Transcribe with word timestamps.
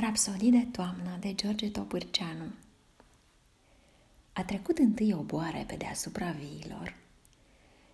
Rapsodii 0.00 0.50
de 0.50 0.66
toamnă 0.72 1.16
de 1.20 1.34
George 1.34 1.70
Topârceanu 1.70 2.52
A 4.32 4.44
trecut 4.44 4.78
întâi 4.78 5.12
o 5.12 5.22
boare 5.22 5.64
pe 5.66 5.76
deasupra 5.76 6.30
viilor 6.30 6.94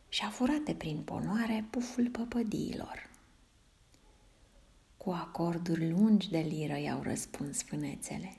și 0.08 0.22
a 0.24 0.28
furat 0.28 0.58
de 0.58 0.74
prin 0.74 1.02
ponoare 1.02 1.64
puful 1.70 2.08
păpădiilor. 2.08 3.10
Cu 4.96 5.10
acorduri 5.10 5.90
lungi 5.90 6.30
de 6.30 6.38
liră 6.38 6.78
i-au 6.78 7.02
răspuns 7.02 7.62
fânețele. 7.62 8.36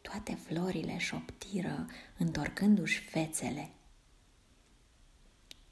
Toate 0.00 0.34
florile 0.34 0.98
șoptiră, 0.98 1.86
întorcându-și 2.18 3.00
fețele. 3.00 3.70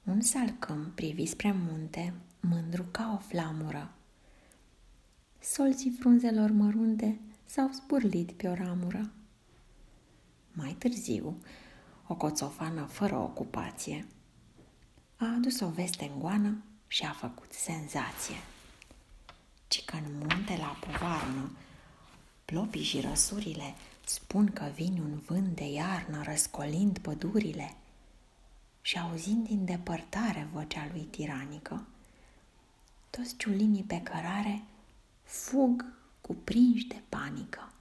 Un 0.05 0.21
salcâm 0.21 0.93
privi 0.95 1.27
spre 1.27 1.53
munte, 1.53 2.15
mândru 2.41 2.83
ca 2.91 3.13
o 3.15 3.19
flamură 3.19 3.93
solții 5.53 5.91
frunzelor 5.99 6.51
mărunte 6.51 7.19
s-au 7.45 7.71
spurlit 7.73 8.33
pe 8.33 8.49
o 8.49 8.55
ramură. 8.55 9.11
Mai 10.53 10.77
târziu, 10.79 11.37
o 12.07 12.15
coțofană 12.15 12.85
fără 12.85 13.17
ocupație 13.17 14.07
a 15.17 15.27
adus 15.27 15.61
o 15.61 15.69
veste 15.69 16.05
în 16.05 16.21
goană 16.21 16.63
și 16.87 17.05
a 17.05 17.11
făcut 17.11 17.53
senzație. 17.53 18.35
Ci 19.69 19.85
că 19.85 19.97
în 19.97 20.13
munte 20.19 20.57
la 20.57 20.79
povarnă, 20.81 21.51
plopii 22.45 22.83
și 22.83 23.01
răsurile 23.01 23.75
spun 24.05 24.47
că 24.47 24.71
vine 24.75 25.01
un 25.01 25.19
vânt 25.27 25.57
de 25.57 25.71
iarnă 25.73 26.23
răscolind 26.23 26.99
pădurile 26.99 27.75
și 28.83 28.99
auzind 28.99 29.47
din 29.47 29.65
depărtare 29.65 30.49
vocea 30.53 30.89
lui 30.93 31.03
tiranică, 31.03 31.87
toți 33.11 33.37
ciulimii 33.37 33.83
pe 33.83 34.01
cărare 34.03 34.63
fug 35.49 35.85
cuprinși 36.21 36.87
de 36.87 37.03
panică. 37.09 37.73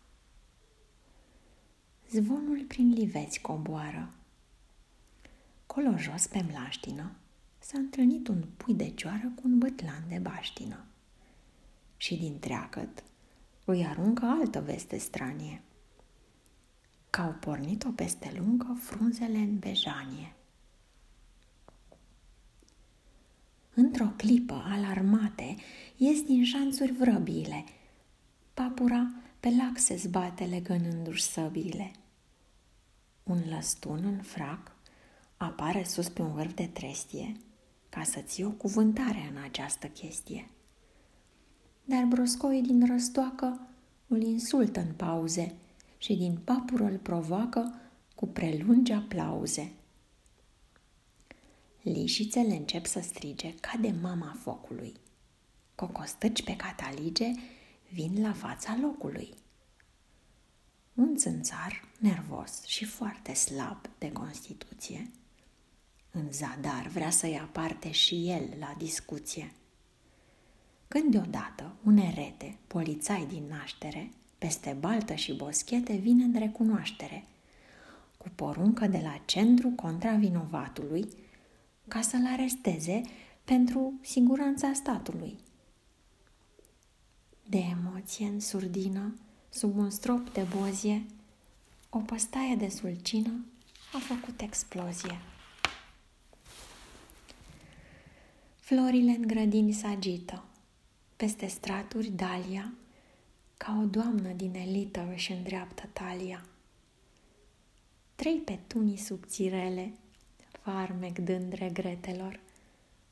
Zvonul 2.10 2.66
prin 2.68 2.94
liveți 2.94 3.42
coboară. 3.42 4.14
Colo 5.66 5.98
jos 5.98 6.28
pe 6.28 6.46
mlaștină 6.50 7.12
s-a 7.60 7.78
întâlnit 7.78 8.28
un 8.28 8.44
pui 8.58 8.74
de 8.74 8.90
cioară 8.90 9.32
cu 9.36 9.42
un 9.44 9.58
bătlan 9.58 10.04
de 10.08 10.18
baștină. 10.18 10.86
Și 11.98 12.16
din 12.16 12.40
treacăt 12.40 13.04
îi 13.66 13.86
aruncă 13.86 14.26
altă 14.26 14.62
veste 14.62 14.98
stranie. 14.98 15.62
Că 17.10 17.22
au 17.22 17.34
pornit-o 17.34 17.90
peste 17.90 18.34
lungă 18.38 18.78
frunzele 18.80 19.38
în 19.38 19.60
bejanie. 19.60 20.36
Într-o 23.80 24.14
clipă 24.16 24.64
alarmate, 24.66 25.56
ies 25.98 26.22
din 26.22 26.44
șanțuri 26.44 26.92
vrăbiile. 26.92 27.64
Papura 28.54 29.12
pe 29.40 29.50
lac 29.50 29.78
se 29.78 29.96
zbate 29.96 30.44
legănându-și 30.44 31.24
săbiile. 31.24 31.92
Un 33.24 33.38
lăstun 33.50 34.04
în 34.04 34.22
frac 34.22 34.72
apare 35.38 35.84
sus 35.84 36.10
pe 36.10 36.22
un 36.22 36.34
vârf 36.34 36.54
de 36.54 36.66
trestie 36.66 37.36
ca 37.90 38.04
să 38.04 38.20
ții 38.20 38.44
o 38.44 38.50
cuvântare 38.50 39.32
în 39.32 39.44
această 39.44 39.88
chestie. 39.88 40.50
Dar 41.86 42.04
broscoii 42.04 42.62
din 42.62 42.88
răstoacă 42.88 43.68
îl 44.08 44.22
insultă 44.22 44.80
în 44.80 44.94
pauze 44.96 45.56
și 45.98 46.16
din 46.16 46.38
papură 46.44 46.84
îl 46.84 46.98
provoacă 46.98 47.74
cu 48.16 48.28
prelungi 48.28 48.92
aplauze. 48.92 49.72
Lișițele 51.94 52.56
încep 52.56 52.86
să 52.86 53.00
strige 53.02 53.56
ca 53.56 53.78
de 53.82 53.94
mama 54.02 54.38
focului. 54.42 54.94
Cocostăci 55.76 56.44
pe 56.44 56.56
catalige 56.56 57.32
vin 57.90 58.22
la 58.22 58.34
fața 58.34 58.78
locului. 58.82 59.34
Un 60.94 61.16
țânțar 61.16 61.88
nervos 62.00 62.64
și 62.66 62.86
foarte 62.86 63.34
slab 63.34 63.90
de 63.98 64.12
constituție, 64.12 65.12
în 66.12 66.32
zadar 66.32 66.88
vrea 66.88 67.10
să 67.10 67.28
ia 67.28 67.50
parte 67.52 67.92
și 67.92 68.30
el 68.30 68.50
la 68.60 68.76
discuție. 68.78 69.52
Când 70.88 71.12
deodată 71.12 71.76
un 71.84 71.98
erete, 71.98 72.58
polițai 72.68 73.26
din 73.26 73.44
naștere, 73.50 74.12
peste 74.38 74.78
baltă 74.80 75.14
și 75.14 75.34
boschete 75.34 75.96
vine 75.96 76.24
în 76.24 76.36
recunoaștere, 76.38 77.24
cu 78.18 78.30
poruncă 78.36 78.88
de 78.88 79.00
la 79.04 79.22
centru 79.26 79.70
contra 79.70 80.16
vinovatului, 80.16 81.08
ca 81.88 82.02
să-l 82.02 82.26
aresteze 82.26 83.02
pentru 83.44 83.94
siguranța 84.02 84.74
statului. 84.74 85.38
De 87.50 87.58
emoție 87.58 88.26
în 88.28 88.40
surdină, 88.40 89.16
sub 89.50 89.78
un 89.78 89.90
strop 89.90 90.34
de 90.34 90.46
bozie, 90.58 91.06
o 91.90 92.00
păstaie 92.00 92.56
de 92.56 92.68
sulcină 92.68 93.46
a 93.94 93.98
făcut 93.98 94.42
explozie. 94.42 95.22
Florile 98.60 99.12
în 99.12 99.22
grădini 99.22 99.72
se 99.72 99.88
agită, 99.88 100.44
peste 101.16 101.48
straturi 101.48 102.08
Dalia, 102.10 102.74
ca 103.58 103.80
o 103.82 103.86
doamnă 103.86 104.32
din 104.32 104.54
elită 104.54 105.10
își 105.14 105.32
îndreaptă 105.32 105.90
talia. 105.94 106.46
Trei 108.16 108.38
petunii 108.38 108.98
subțirele 108.98 109.94
farmec 110.68 111.20
dând 111.20 111.54
regretelor, 111.54 112.40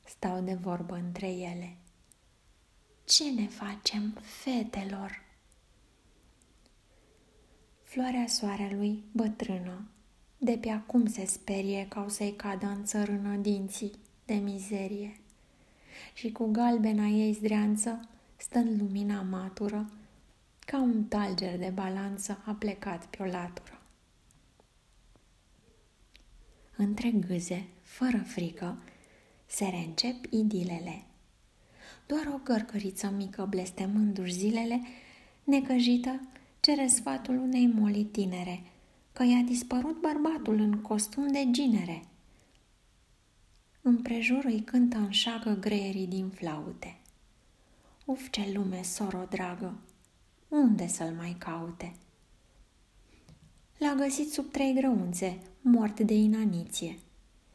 stau 0.04 0.40
de 0.40 0.54
vorbă 0.54 0.94
între 0.94 1.26
ele. 1.26 1.76
Ce 3.04 3.30
ne 3.30 3.46
facem, 3.46 4.18
fetelor? 4.22 5.24
Floarea 7.82 8.26
soarelui, 8.26 9.04
bătrână, 9.12 9.88
de 10.38 10.58
pe 10.60 10.70
acum 10.70 11.06
se 11.06 11.24
sperie 11.24 11.86
ca 11.88 12.04
o 12.06 12.08
să-i 12.08 12.34
cadă 12.36 12.66
în 12.66 12.84
țărână 12.84 13.36
dinții 13.36 13.92
de 14.24 14.34
mizerie. 14.34 15.20
Și 16.14 16.32
cu 16.32 16.50
galbena 16.50 17.06
ei 17.06 17.32
zdreanță 17.32 18.08
stă 18.36 18.58
în 18.58 18.76
lumina 18.78 19.22
matură, 19.22 19.90
ca 20.58 20.80
un 20.80 21.04
talger 21.04 21.58
de 21.58 21.70
balanță 21.74 22.42
a 22.44 22.52
plecat 22.52 23.06
pe 23.06 23.22
o 23.22 23.26
latură 23.26 23.75
între 26.76 27.10
gâze, 27.10 27.66
fără 27.82 28.22
frică, 28.26 28.78
se 29.46 29.64
reîncep 29.64 30.24
idilele. 30.30 31.04
Doar 32.06 32.26
o 32.34 32.40
gărgăriță 32.44 33.10
mică 33.16 33.46
blestemându-și 33.50 34.32
zilele, 34.32 34.80
necăjită, 35.44 36.20
cere 36.60 36.86
sfatul 36.86 37.38
unei 37.38 37.66
moli 37.66 38.04
tinere, 38.04 38.62
că 39.12 39.22
i-a 39.22 39.42
dispărut 39.46 40.00
bărbatul 40.00 40.60
în 40.60 40.80
costum 40.80 41.26
de 41.26 41.50
ginere. 41.50 42.02
Împrejur 43.82 44.44
îi 44.44 44.60
cântă 44.60 44.96
în 44.96 45.10
șagă 45.10 45.56
greierii 45.60 46.06
din 46.06 46.28
flaute. 46.28 47.00
Uf, 48.04 48.30
ce 48.30 48.50
lume, 48.54 48.82
soro 48.82 49.26
dragă, 49.30 49.78
unde 50.48 50.86
să-l 50.86 51.14
mai 51.16 51.36
caute? 51.38 51.92
L-a 53.78 53.94
găsit 53.94 54.32
sub 54.32 54.50
trei 54.50 54.74
grăunțe, 54.74 55.38
mort 55.60 56.00
de 56.00 56.14
inaniție. 56.14 56.98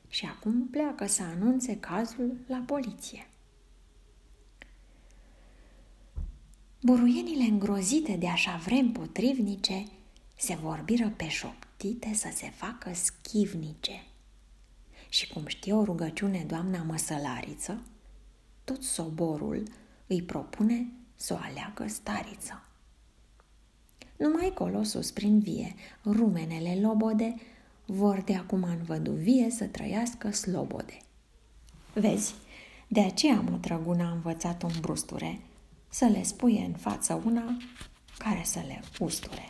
Și 0.08 0.26
acum 0.26 0.68
pleacă 0.68 1.06
să 1.08 1.24
anunțe 1.24 1.78
cazul 1.78 2.38
la 2.48 2.64
poliție. 2.66 3.28
Buruienile 6.82 7.44
îngrozite 7.44 8.16
de 8.16 8.28
așa 8.28 8.56
vrem 8.56 8.92
potrivnice 8.92 9.86
se 10.38 10.56
vorbiră 10.56 11.10
pe 11.10 11.28
șoptite 11.28 12.14
să 12.14 12.30
se 12.34 12.50
facă 12.50 12.92
schivnice. 12.94 14.04
Și 15.10 15.28
cum 15.28 15.48
știe 15.48 15.74
o 15.74 15.84
rugăciune 15.84 16.44
doamna 16.48 16.84
măsălariță, 16.84 17.82
tot 18.64 18.84
soborul 18.84 19.64
îi 20.08 20.22
propune 20.22 20.92
să 21.16 21.34
o 21.34 21.38
aleagă 21.42 21.88
stariță. 21.88 22.64
Numai 24.22 24.52
colosul 24.54 25.04
prin 25.14 25.40
vie, 25.40 25.76
rumenele 26.04 26.80
lobode, 26.82 27.36
vor 27.86 28.22
de 28.22 28.36
acum 28.36 28.64
în 28.64 28.84
văduvie 28.84 29.50
să 29.50 29.66
trăiască 29.66 30.32
slobode. 30.32 30.98
Vezi, 31.94 32.34
de 32.88 33.02
aceea 33.02 33.42
mutrăguna 33.50 34.08
a 34.10 34.12
învățat 34.12 34.64
un 34.64 34.72
brusture 34.82 35.40
să 35.90 36.06
le 36.06 36.24
spuie 36.24 36.66
în 36.66 36.74
față 36.74 37.22
una 37.26 37.58
care 38.18 38.42
să 38.44 38.60
le 38.68 38.82
usture. 39.00 39.50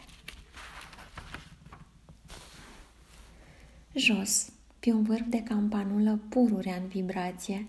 Jos, 3.93 4.51
pe 4.79 4.91
un 4.91 5.03
vârf 5.03 5.25
de 5.27 5.43
campanulă 5.43 6.19
pururea 6.29 6.75
în 6.75 6.87
vibrație 6.87 7.67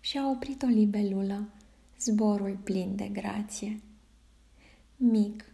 și 0.00 0.18
a 0.18 0.30
oprit 0.30 0.62
o 0.62 0.66
libelulă, 0.66 1.48
zborul 1.98 2.58
plin 2.64 2.96
de 2.96 3.08
grație. 3.12 3.80
Mic, 4.96 5.44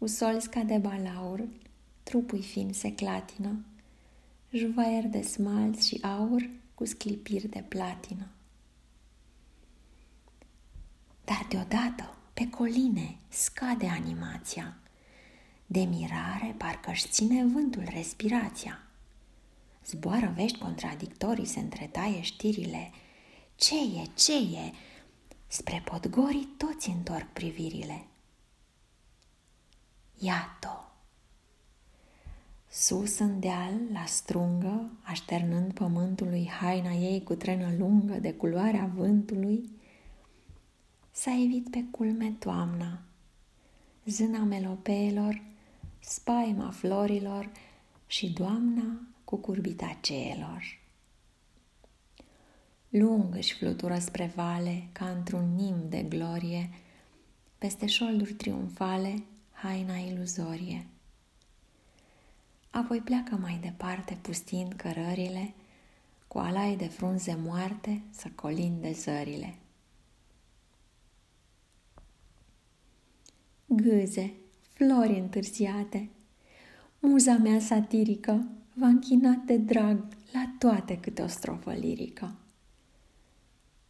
cu 0.00 0.06
solsca 0.06 0.60
de 0.60 0.78
balaur, 0.78 1.48
trupul 2.02 2.42
fin 2.42 2.72
se 2.72 2.94
clatină, 2.94 3.64
juvaier 4.50 5.06
de 5.06 5.22
smalț 5.22 5.84
și 5.84 5.98
aur 6.02 6.48
cu 6.74 6.84
sclipiri 6.84 7.48
de 7.48 7.64
platină. 7.68 8.26
Dar 11.24 11.46
deodată, 11.48 12.14
Pe 12.34 12.48
coline 12.48 13.16
scade 13.28 13.86
animația. 13.86 14.76
De 15.66 15.80
mirare 15.80 16.54
parcă-și 16.58 17.08
ține 17.08 17.44
vântul 17.44 17.84
respirația. 17.94 18.82
Zboară 19.86 20.32
vești 20.36 20.58
contradictorii, 20.58 21.46
se 21.46 21.60
întretaie 21.60 22.20
știrile. 22.20 22.90
Ce 23.56 23.74
e, 23.74 24.04
ce 24.14 24.36
e? 24.36 24.72
Spre 25.46 25.82
podgorii 25.84 26.54
toți 26.56 26.88
întorc 26.88 27.26
privirile. 27.32 28.04
Iată! 30.22 30.92
Sus 32.68 33.18
în 33.18 33.40
deal, 33.40 33.74
la 33.92 34.04
strungă, 34.04 34.90
așternând 35.02 35.72
pământului 35.72 36.48
haina 36.48 36.92
ei 36.92 37.22
cu 37.22 37.34
trenă 37.34 37.74
lungă 37.78 38.14
de 38.14 38.32
culoarea 38.32 38.90
vântului, 38.94 39.70
s-a 41.10 41.30
evit 41.44 41.70
pe 41.70 41.84
culme 41.90 42.30
toamna, 42.38 43.02
zâna 44.06 44.38
melopeelor, 44.38 45.42
spaima 45.98 46.70
florilor 46.70 47.50
și 48.06 48.30
doamna 48.30 49.00
cu 49.24 49.36
curbita 49.36 49.98
ceelor. 50.00 50.78
Lung 52.88 53.34
își 53.34 53.54
flutură 53.54 53.98
spre 53.98 54.32
vale 54.34 54.88
ca 54.92 55.08
într-un 55.08 55.54
nim 55.54 55.88
de 55.88 56.02
glorie, 56.02 56.70
peste 57.58 57.86
șolduri 57.86 58.32
triumfale, 58.32 59.22
haina 59.62 59.96
iluzorie. 59.96 60.86
Apoi 62.70 63.00
pleacă 63.00 63.36
mai 63.36 63.58
departe, 63.62 64.18
pustind 64.22 64.72
cărările, 64.72 65.54
cu 66.26 66.38
alai 66.38 66.76
de 66.76 66.86
frunze 66.86 67.34
moarte 67.34 68.02
să 68.10 68.28
colinde 68.34 68.92
zările. 68.92 69.54
Gâze, 73.66 74.32
flori 74.72 75.18
întârziate, 75.18 76.08
muza 76.98 77.36
mea 77.36 77.60
satirică 77.60 78.46
v-a 78.74 78.86
închinat 78.86 79.38
de 79.38 79.56
drag 79.56 80.04
la 80.32 80.54
toate 80.58 80.98
câte 80.98 81.22
o 81.22 81.26
strofă 81.26 81.72
lirică. 81.72 82.34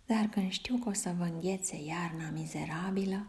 Dar 0.07 0.27
când 0.27 0.51
știu 0.51 0.77
că 0.77 0.89
o 0.89 0.93
să 0.93 1.15
vă 1.19 1.25
înghețe 1.25 1.83
iarna 1.85 2.31
mizerabilă, 2.31 3.27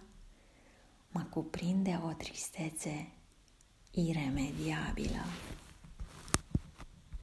mă 1.12 1.22
cuprinde 1.30 2.02
o 2.06 2.12
tristețe 2.12 3.12
iremediabilă. 3.92 5.26